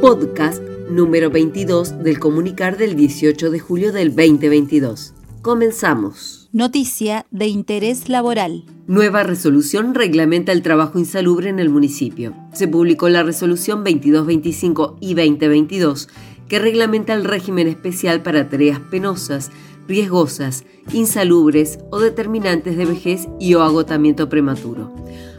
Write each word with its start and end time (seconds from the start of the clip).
podcast 0.00 0.62
número 0.90 1.28
22 1.28 2.04
del 2.04 2.20
comunicar 2.20 2.76
del 2.76 2.94
18 2.94 3.50
de 3.50 3.58
julio 3.58 3.92
del 3.92 4.14
2022. 4.14 5.12
Comenzamos. 5.42 6.48
Noticia 6.52 7.26
de 7.32 7.46
interés 7.46 8.08
laboral. 8.08 8.64
Nueva 8.86 9.24
resolución 9.24 9.94
reglamenta 9.94 10.52
el 10.52 10.62
trabajo 10.62 11.00
insalubre 11.00 11.48
en 11.48 11.58
el 11.58 11.68
municipio. 11.68 12.34
Se 12.52 12.68
publicó 12.68 13.08
la 13.08 13.24
resolución 13.24 13.82
2225 13.82 14.98
y 15.00 15.14
2022 15.14 16.08
que 16.48 16.58
reglamenta 16.58 17.12
el 17.12 17.24
régimen 17.24 17.66
especial 17.66 18.22
para 18.22 18.48
tareas 18.48 18.78
penosas, 18.78 19.50
riesgosas, 19.88 20.64
insalubres 20.92 21.78
o 21.90 21.98
determinantes 21.98 22.76
de 22.76 22.84
vejez 22.84 23.26
y 23.40 23.54
o 23.54 23.62
agotamiento 23.62 24.28
prematuro. 24.28 24.92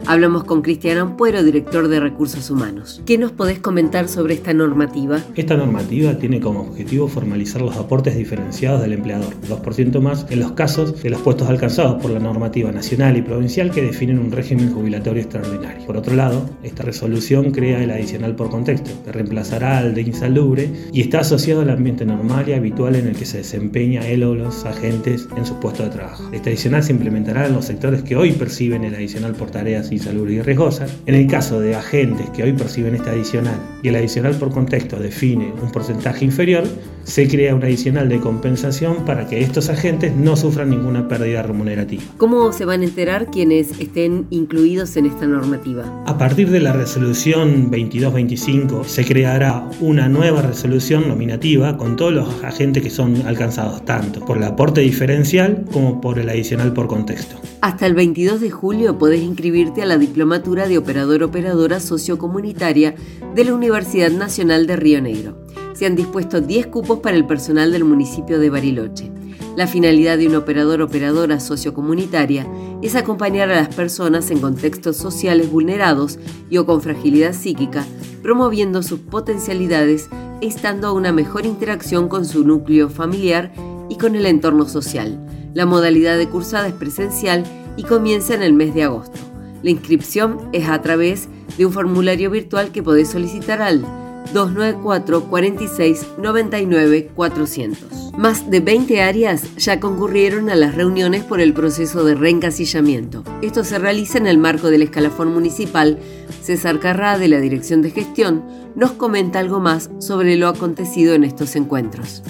Hablamos 0.06 0.44
con 0.44 0.62
Cristian 0.62 0.98
Ampuero, 0.98 1.42
director 1.44 1.86
de 1.86 2.00
Recursos 2.00 2.50
Humanos. 2.50 3.02
¿Qué 3.06 3.18
nos 3.18 3.32
podés 3.32 3.60
comentar 3.60 4.08
sobre 4.08 4.34
esta 4.34 4.52
normativa? 4.52 5.20
Esta 5.36 5.56
normativa 5.56 6.18
tiene 6.18 6.40
como 6.40 6.62
objetivo 6.62 7.06
formalizar 7.06 7.62
los 7.62 7.76
aportes 7.76 8.16
diferenciados 8.16 8.80
del 8.80 8.94
empleador, 8.94 9.34
2% 9.48 10.00
más 10.00 10.26
en 10.30 10.40
los 10.40 10.52
casos 10.52 11.00
de 11.02 11.10
los 11.10 11.20
puestos 11.20 11.48
alcanzados 11.48 12.02
por 12.02 12.10
la 12.10 12.18
normativa 12.18 12.72
nacional 12.72 13.16
y 13.16 13.22
provincial 13.22 13.70
que 13.70 13.82
definen 13.82 14.18
un 14.18 14.32
régimen 14.32 14.72
jubilatorio 14.72 15.22
extraordinario. 15.22 15.86
Por 15.86 15.96
otro 15.96 16.16
lado, 16.16 16.48
esta 16.62 16.82
resolución 16.82 17.52
crea 17.52 17.84
el 17.84 17.90
adicional 17.90 18.34
por 18.34 18.50
contexto, 18.50 18.90
que 19.04 19.12
reemplazará 19.12 19.78
al 19.78 19.94
de 19.94 20.02
insalubre 20.02 20.70
y 20.92 21.02
está 21.02 21.20
asociado 21.20 21.60
al 21.60 21.70
ambiente 21.70 22.04
normal 22.04 22.48
y 22.48 22.54
habitual 22.54 22.96
en 22.96 23.06
el 23.06 23.16
que 23.16 23.26
se 23.26 23.38
desempeña 23.38 24.08
él 24.08 24.24
o 24.24 24.34
los 24.40 24.64
agentes 24.64 25.28
en 25.36 25.46
su 25.46 25.58
puesto 25.60 25.82
de 25.82 25.90
trabajo. 25.90 26.28
Este 26.32 26.50
adicional 26.50 26.82
se 26.82 26.92
implementará 26.92 27.46
en 27.46 27.54
los 27.54 27.66
sectores 27.66 28.02
que 28.02 28.16
hoy 28.16 28.32
perciben 28.32 28.84
el 28.84 28.94
adicional 28.94 29.34
por 29.34 29.50
tareas 29.50 29.92
insalubres 29.92 30.36
y 30.36 30.42
riesgosas. 30.42 30.92
En 31.06 31.14
el 31.14 31.26
caso 31.26 31.60
de 31.60 31.74
agentes 31.74 32.28
que 32.30 32.42
hoy 32.42 32.52
perciben 32.52 32.94
este 32.94 33.10
adicional 33.10 33.58
y 33.82 33.88
el 33.88 33.96
adicional 33.96 34.34
por 34.34 34.50
contexto 34.50 34.98
define 34.98 35.52
un 35.62 35.70
porcentaje 35.70 36.24
inferior, 36.24 36.64
se 37.04 37.28
crea 37.28 37.54
un 37.54 37.62
adicional 37.62 38.08
de 38.08 38.20
compensación 38.20 39.04
para 39.04 39.26
que 39.26 39.40
estos 39.40 39.68
agentes 39.68 40.14
no 40.14 40.36
sufran 40.36 40.70
ninguna 40.70 41.08
pérdida 41.08 41.42
remunerativa. 41.42 42.02
¿Cómo 42.18 42.52
se 42.52 42.64
van 42.64 42.82
a 42.82 42.84
enterar 42.84 43.26
quienes 43.30 43.78
estén 43.80 44.26
incluidos 44.30 44.96
en 44.96 45.06
esta 45.06 45.26
normativa? 45.26 45.84
A 46.06 46.18
partir 46.18 46.50
de 46.50 46.60
la 46.60 46.72
resolución 46.72 47.70
2225 47.70 48.84
se 48.84 49.04
creará 49.04 49.68
una 49.80 50.08
nueva 50.08 50.42
resolución 50.42 51.08
nominativa 51.08 51.76
con 51.76 51.96
todos 51.96 52.12
los 52.12 52.44
agentes 52.44 52.82
que 52.82 52.90
son 52.90 53.26
alcanzados 53.26 53.84
tanto 53.84 54.20
por 54.30 54.36
el 54.36 54.44
aporte 54.44 54.80
diferencial 54.80 55.64
como 55.72 56.00
por 56.00 56.20
el 56.20 56.28
adicional 56.28 56.72
por 56.72 56.86
contexto. 56.86 57.34
Hasta 57.62 57.84
el 57.84 57.94
22 57.94 58.40
de 58.40 58.48
julio 58.48 58.96
podés 58.96 59.22
inscribirte 59.22 59.82
a 59.82 59.86
la 59.86 59.98
Diplomatura 59.98 60.68
de 60.68 60.78
Operador-Operadora 60.78 61.80
Sociocomunitaria 61.80 62.94
de 63.34 63.44
la 63.44 63.54
Universidad 63.54 64.12
Nacional 64.12 64.68
de 64.68 64.76
Río 64.76 65.02
Negro 65.02 65.36
se 65.80 65.86
han 65.86 65.96
dispuesto 65.96 66.40
10 66.40 66.66
cupos 66.66 66.98
para 67.00 67.16
el 67.16 67.26
personal 67.26 67.72
del 67.72 67.84
municipio 67.84 68.38
de 68.38 68.50
Bariloche. 68.50 69.10
La 69.56 69.66
finalidad 69.66 70.18
de 70.18 70.28
un 70.28 70.36
operador-operadora 70.36 71.40
sociocomunitaria 71.40 72.46
es 72.82 72.94
acompañar 72.94 73.50
a 73.50 73.56
las 73.56 73.74
personas 73.74 74.30
en 74.30 74.40
contextos 74.40 74.96
sociales 74.96 75.50
vulnerados 75.50 76.18
y 76.50 76.58
o 76.58 76.66
con 76.66 76.82
fragilidad 76.82 77.32
psíquica, 77.32 77.86
promoviendo 78.22 78.82
sus 78.82 79.00
potencialidades 79.00 80.08
e 80.40 80.46
instando 80.46 80.86
a 80.86 80.92
una 80.92 81.12
mejor 81.12 81.46
interacción 81.46 82.08
con 82.08 82.26
su 82.26 82.44
núcleo 82.44 82.90
familiar 82.90 83.52
y 83.90 83.96
con 83.96 84.16
el 84.16 84.24
entorno 84.24 84.66
social. 84.66 85.18
La 85.52 85.66
modalidad 85.66 86.16
de 86.16 86.28
cursada 86.28 86.68
es 86.68 86.74
presencial 86.74 87.44
y 87.76 87.82
comienza 87.82 88.34
en 88.34 88.42
el 88.42 88.54
mes 88.54 88.72
de 88.72 88.84
agosto. 88.84 89.18
La 89.62 89.70
inscripción 89.70 90.48
es 90.52 90.68
a 90.68 90.80
través 90.80 91.28
de 91.58 91.66
un 91.66 91.72
formulario 91.72 92.30
virtual 92.30 92.72
que 92.72 92.82
podés 92.82 93.08
solicitar 93.08 93.60
al 93.60 93.84
294 94.32 95.24
46 95.24 96.06
99 96.18 97.10
400. 97.14 98.12
Más 98.16 98.50
de 98.50 98.60
20 98.60 99.02
áreas 99.02 99.56
ya 99.56 99.80
concurrieron 99.80 100.50
a 100.50 100.54
las 100.54 100.74
reuniones 100.74 101.24
por 101.24 101.40
el 101.40 101.52
proceso 101.52 102.04
de 102.04 102.14
reencasillamiento. 102.14 103.24
Esto 103.42 103.64
se 103.64 103.78
realiza 103.78 104.18
en 104.18 104.26
el 104.26 104.38
marco 104.38 104.70
del 104.70 104.82
escalafón 104.82 105.32
municipal. 105.32 105.98
César 106.42 106.78
Carrá, 106.78 107.18
de 107.18 107.28
la 107.28 107.40
Dirección 107.40 107.82
de 107.82 107.90
Gestión, 107.90 108.44
nos 108.76 108.92
comenta 108.92 109.38
algo 109.38 109.60
más 109.60 109.90
sobre 109.98 110.36
lo 110.36 110.48
acontecido 110.48 111.14
en 111.14 111.24
estos 111.24 111.56
encuentros. 111.56 112.22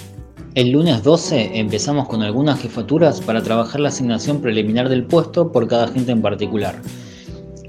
El 0.56 0.72
lunes 0.72 1.04
12 1.04 1.60
empezamos 1.60 2.08
con 2.08 2.22
algunas 2.22 2.60
jefaturas 2.60 3.20
para 3.20 3.40
trabajar 3.40 3.80
la 3.80 3.90
asignación 3.90 4.42
preliminar 4.42 4.88
del 4.88 5.04
puesto 5.04 5.52
por 5.52 5.68
cada 5.68 5.84
agente 5.84 6.10
en 6.10 6.22
particular. 6.22 6.82